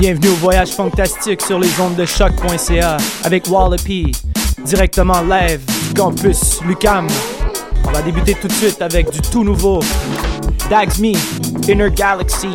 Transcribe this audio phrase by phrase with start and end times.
[0.00, 4.12] Bienvenue au voyage fantastique sur les ondes de choc.ca avec Wallopy,
[4.64, 7.06] directement live du campus Lucam.
[7.84, 9.80] On va débuter tout de suite avec du tout nouveau
[10.70, 11.12] Dags Me,
[11.70, 12.48] Inner Galaxy.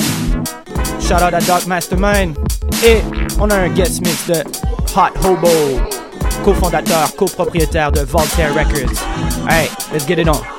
[0.99, 2.35] Shout out à Doc Mastermind.
[2.83, 3.01] Et
[3.39, 4.43] on a un guest mix de
[4.95, 5.79] Hot Hobo,
[6.43, 8.99] cofondateur, copropriétaire de Voltaire Records.
[9.43, 10.54] Alright, let's get it on.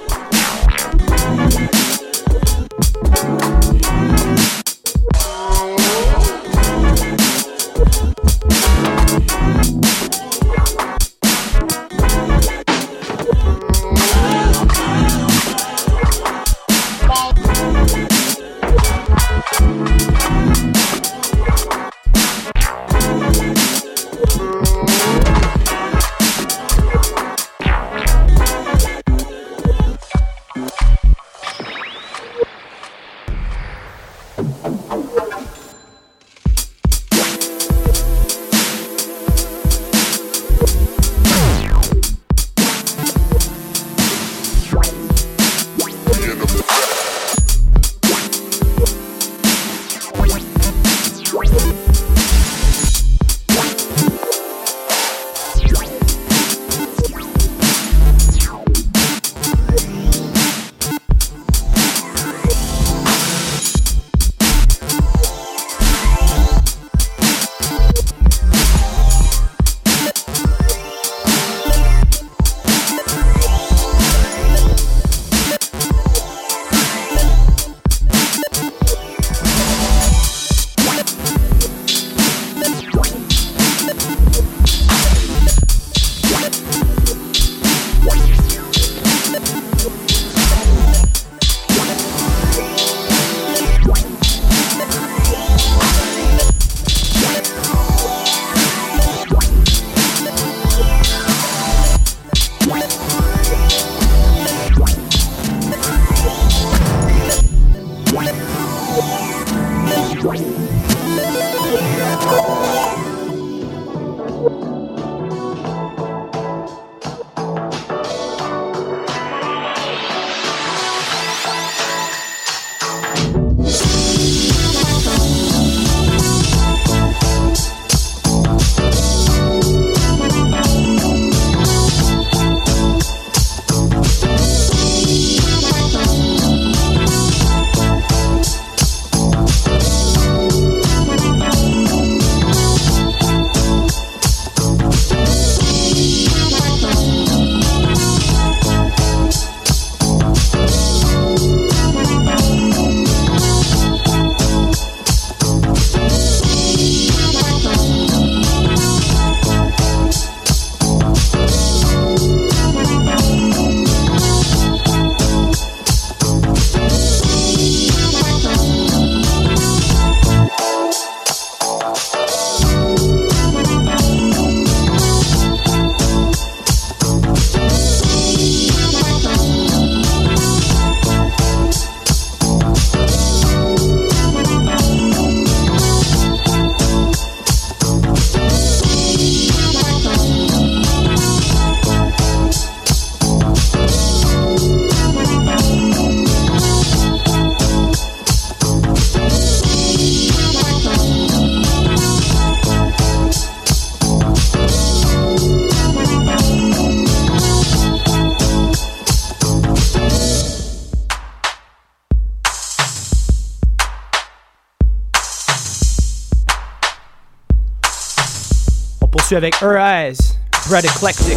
[219.27, 220.37] Aesthetic, her eyes,
[220.71, 221.37] red eclectic.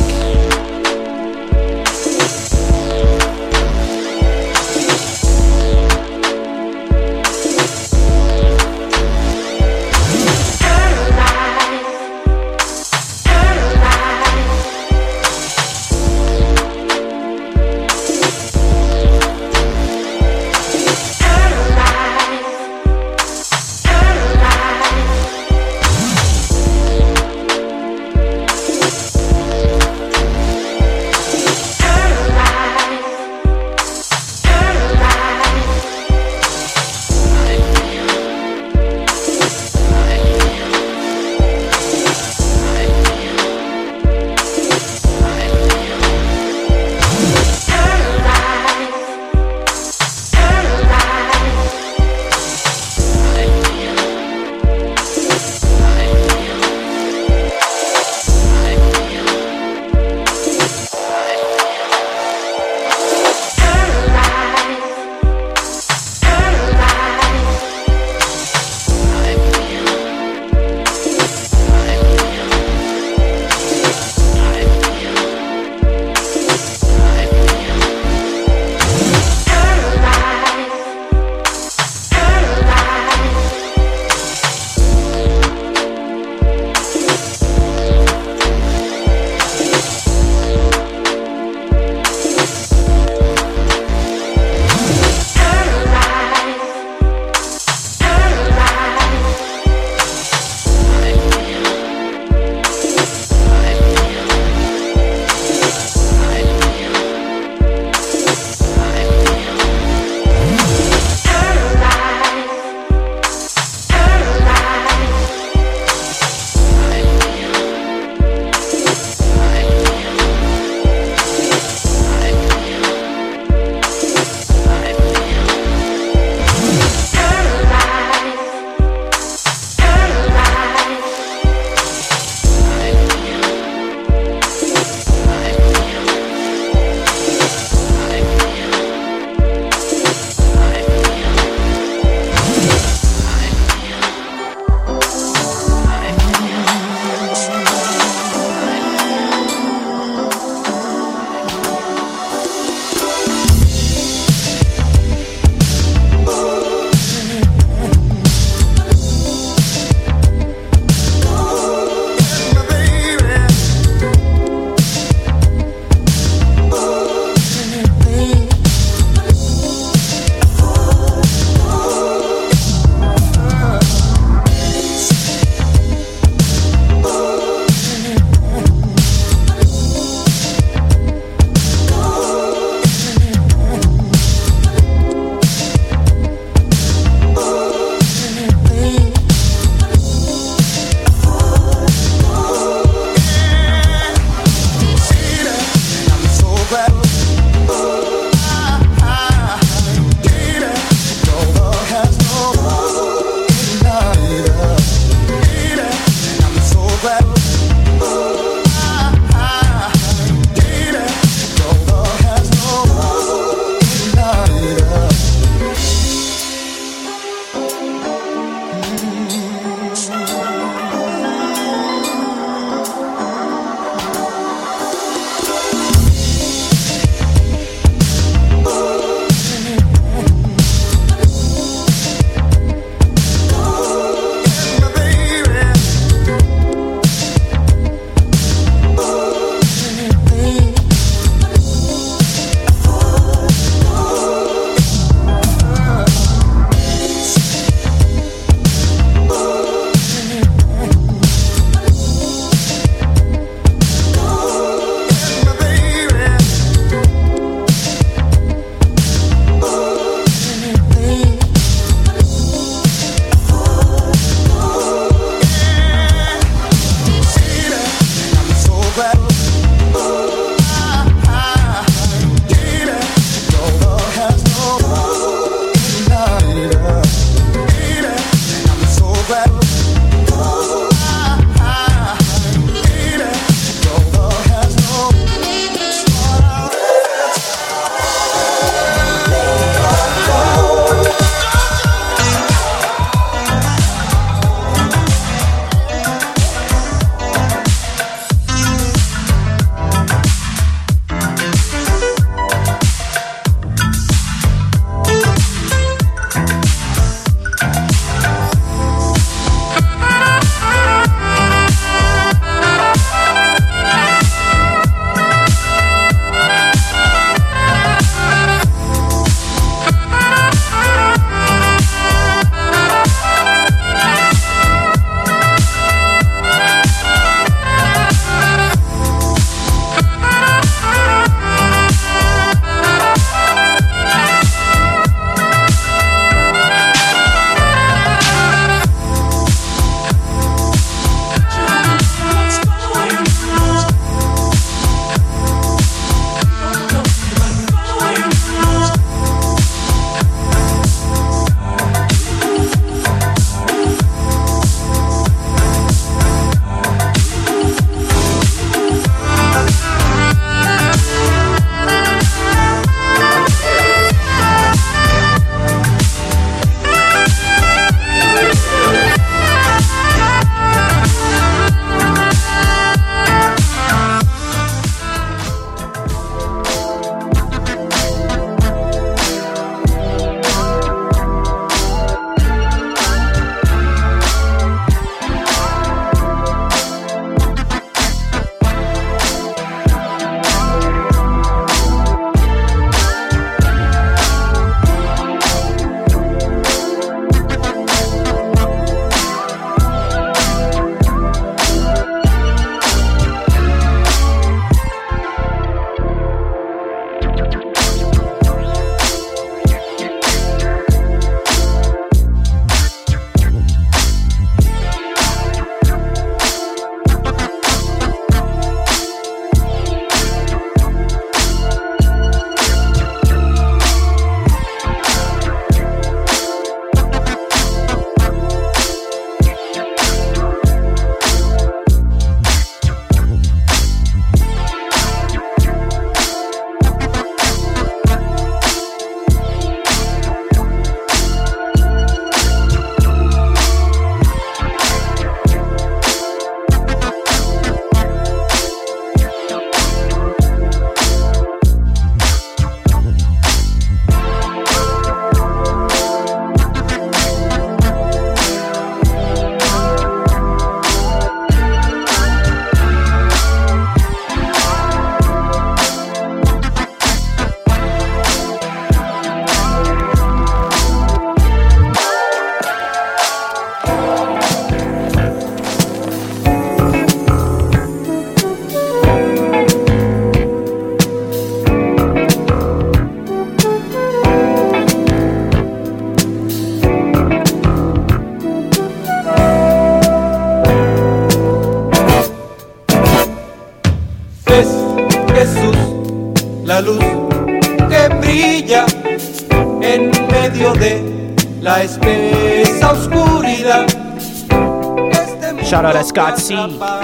[506.49, 506.98] see.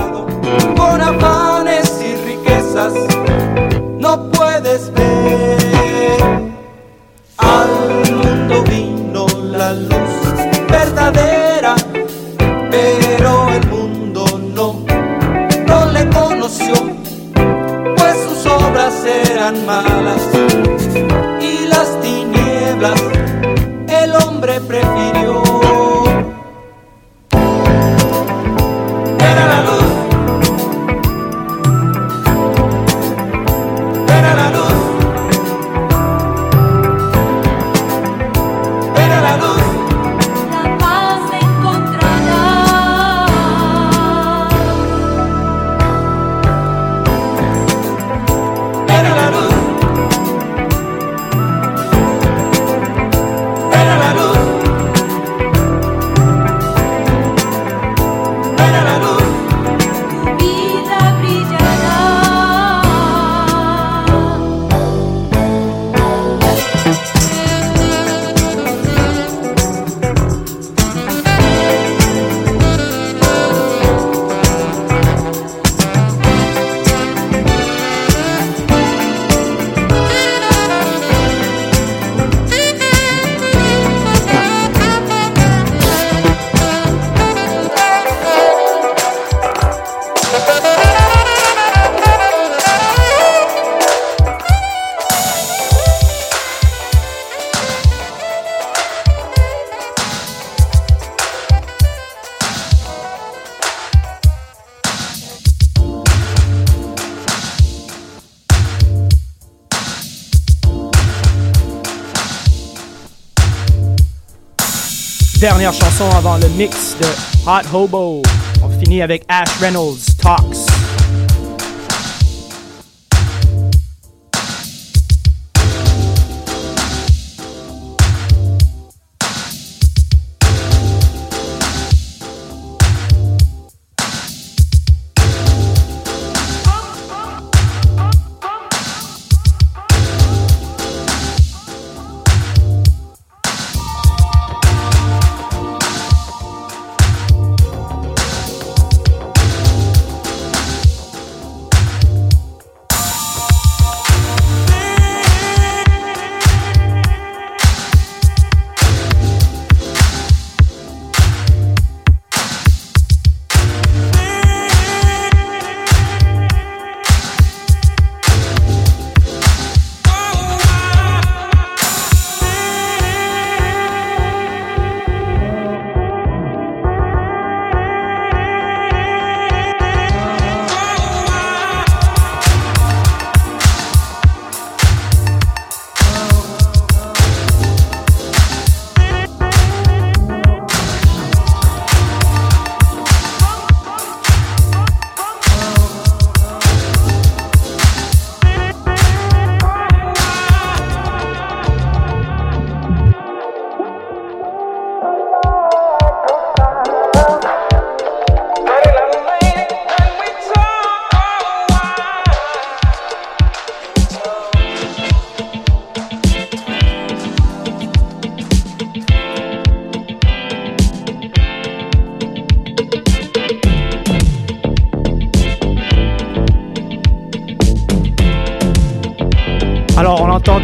[115.45, 117.05] dernière chanson avant le mix de
[117.47, 118.23] Hot Hobo.
[118.63, 120.74] On finit avec Ash Reynolds, Talks.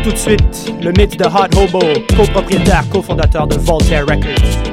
[0.04, 1.80] Tout de suite, le mythe de Hot Hobo,
[2.16, 4.71] copropriétaire, cofondateur de Voltaire Records.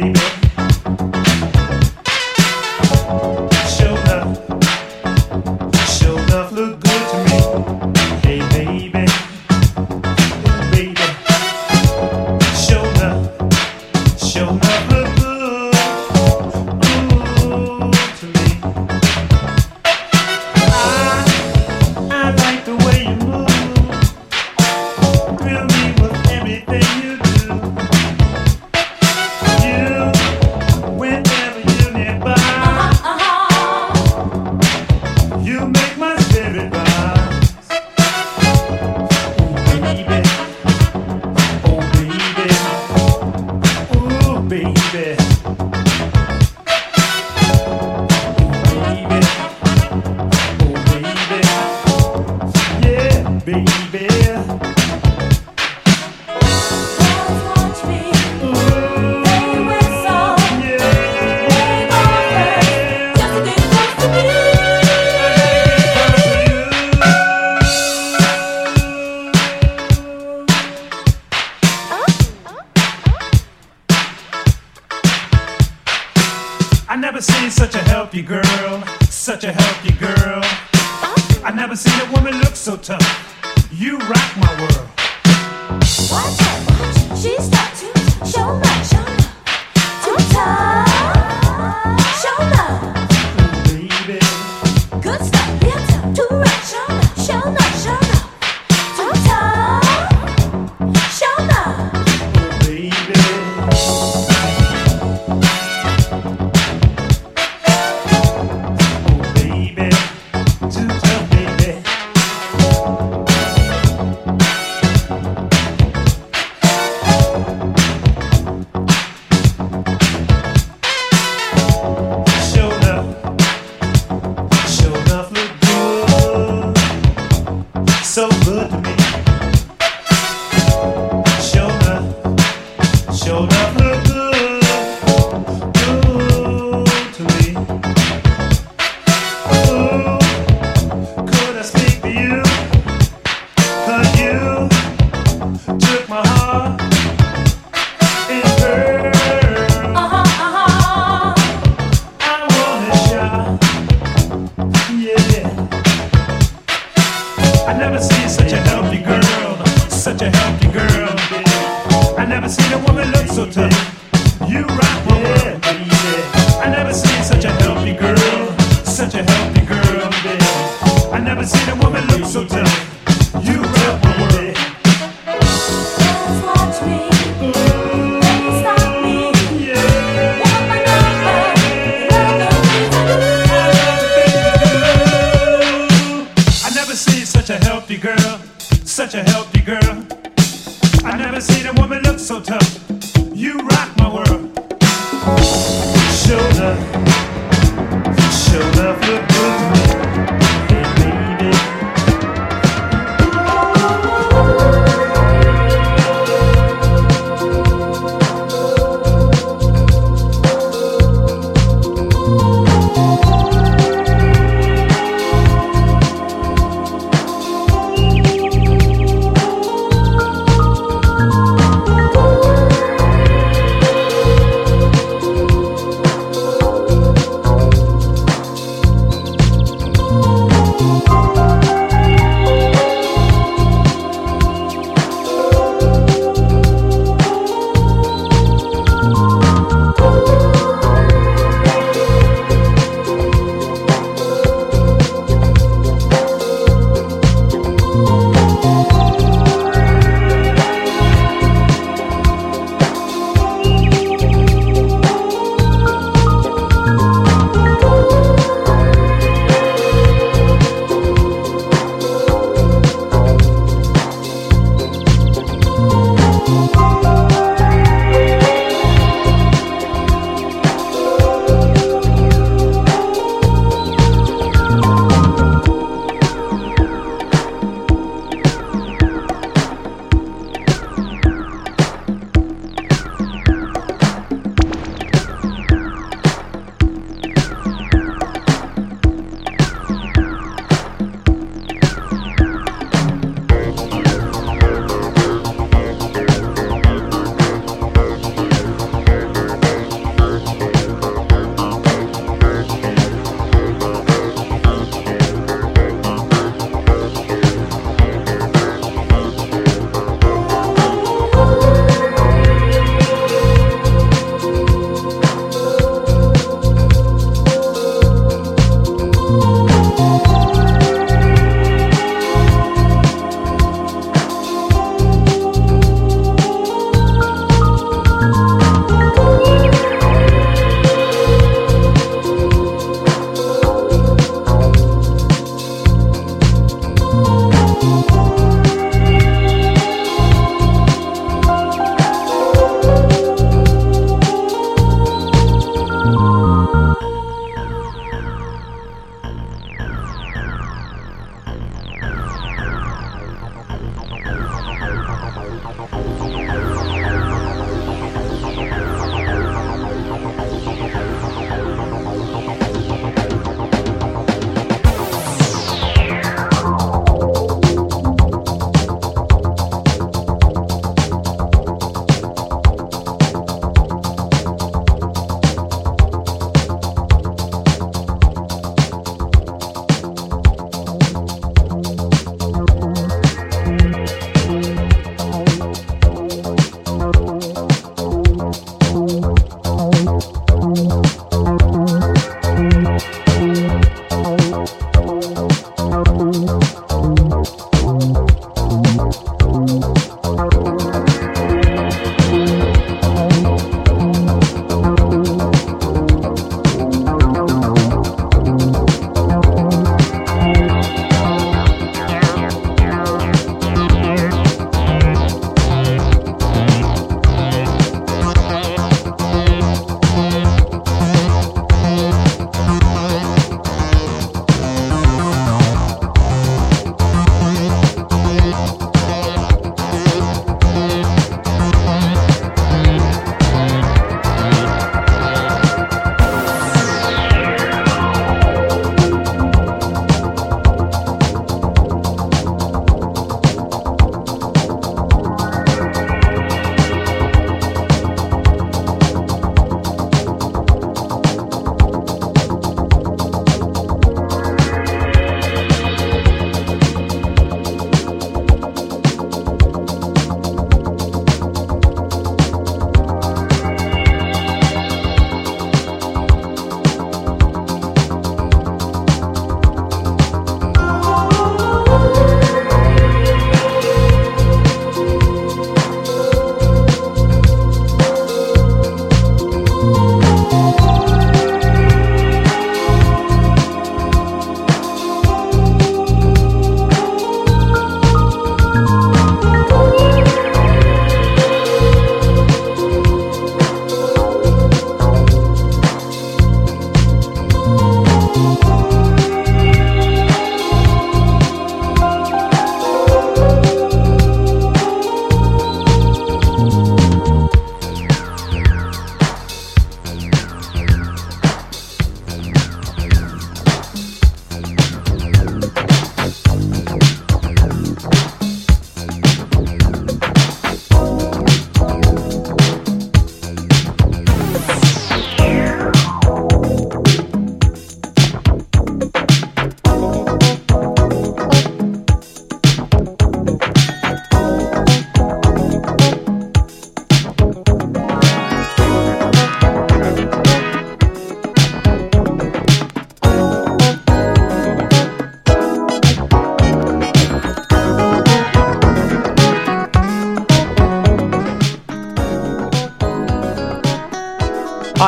[0.00, 0.25] Baby.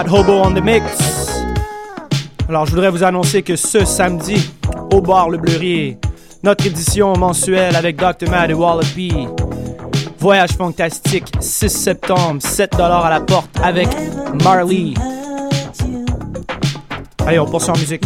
[0.07, 0.85] Hobo on the Mix.
[2.49, 4.51] Alors, je voudrais vous annoncer que ce samedi,
[4.93, 5.99] au bar Le Bleurier,
[6.43, 8.31] notre édition mensuelle avec Dr.
[8.31, 9.27] Mad et Wallopy.
[10.19, 13.89] Voyage fantastique, 6 septembre, 7 à la porte avec
[14.45, 14.95] Marley.
[17.27, 18.05] Allez, on poursuit en musique.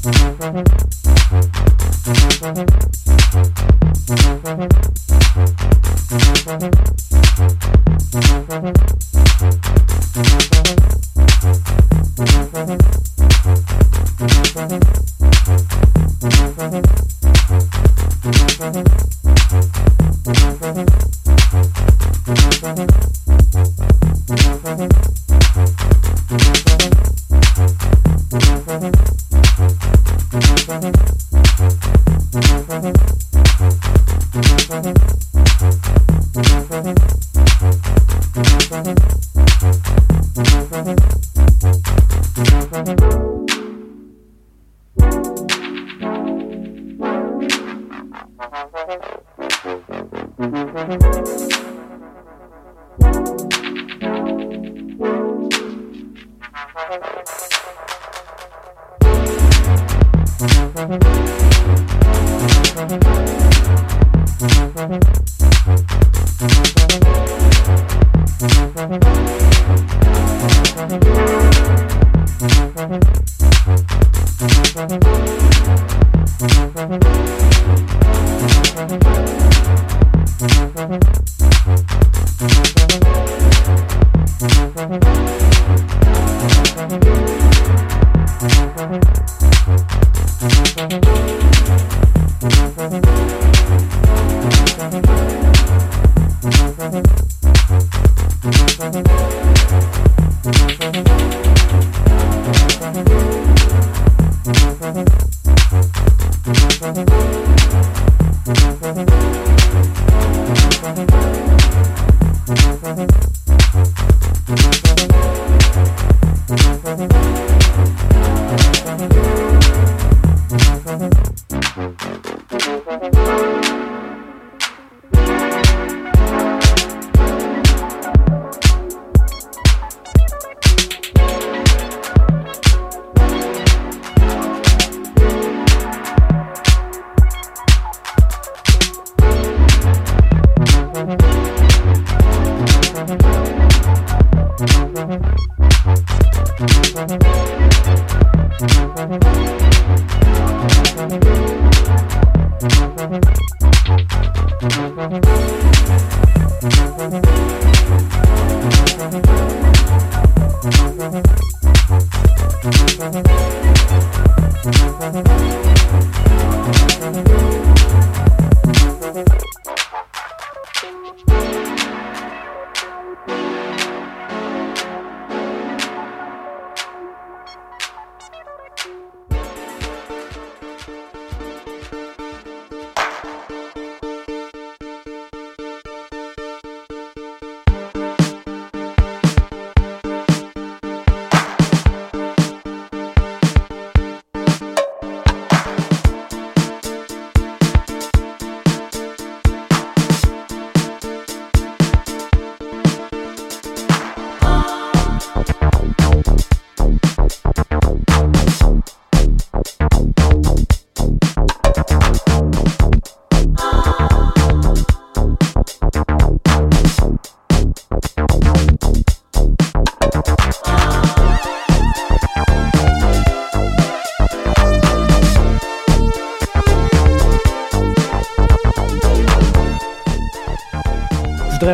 [0.00, 0.64] Je voudrais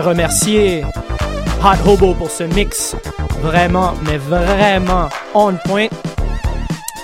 [0.04, 0.84] remercier
[1.62, 2.94] Hot Hobo pour ce mix
[3.40, 5.88] vraiment, mais vraiment on point.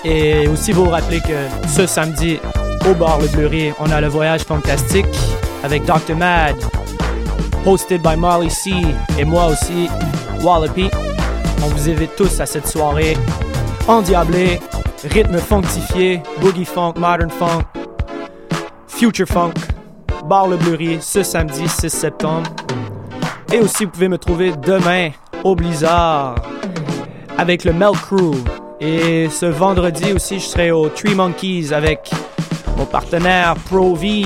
[0.03, 2.39] Et aussi vous rappeler que ce samedi,
[2.89, 5.05] au bar Le Bleury, on a le voyage fantastique
[5.63, 6.15] avec Dr.
[6.15, 6.55] Mad.
[7.65, 8.71] hosted by Molly C
[9.19, 9.87] et moi aussi,
[10.41, 10.89] Wallopy.
[11.63, 13.15] On vous invite tous à cette soirée
[13.87, 14.59] endiablée,
[15.03, 17.63] rythme fonctifié, boogie funk, modern funk,
[18.87, 19.53] future funk,
[20.25, 22.49] bar le Bleury ce samedi 6 septembre.
[23.53, 25.09] Et aussi, vous pouvez me trouver demain
[25.43, 26.35] au Blizzard
[27.37, 28.33] avec le Mel Crew.
[28.79, 32.09] Et ce vendredi aussi, je serai au Tree Monkeys avec
[32.77, 34.25] mon partenaire Pro V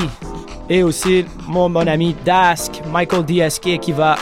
[0.69, 4.15] et aussi mon bon ami Dask, Michael DSK, qui va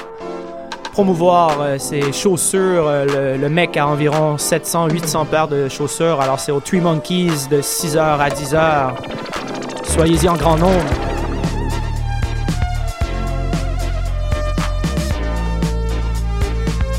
[0.93, 2.87] promouvoir euh, ses chaussures.
[2.87, 6.21] Euh, le, le mec a environ 700-800 paires de chaussures.
[6.21, 8.91] Alors c'est au Tree Monkeys de 6h à 10h.
[9.83, 11.12] Soyez-y en grand nombre.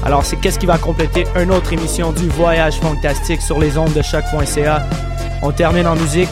[0.05, 3.95] Alors, c'est qu'est-ce qui va compléter une autre émission du Voyage Fantastique sur les ondes
[3.95, 4.87] de choc.ca.
[5.43, 6.29] On termine en musique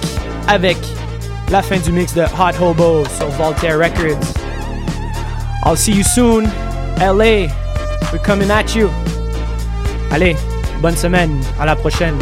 [0.47, 0.77] avec
[1.51, 4.19] la fin du mix de Hot Hobo sur Voltaire Records.
[5.65, 6.45] I'll see you soon.
[6.99, 7.49] LA,
[8.13, 8.91] we're coming at you.
[10.11, 10.37] Allez,
[10.81, 11.41] bonne semaine.
[11.59, 12.17] À la prochaine.